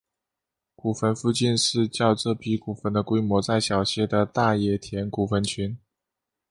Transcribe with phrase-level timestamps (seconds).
[0.75, 5.77] 古坟附近是较这批古坟的规模再小一些的大野田古坟群。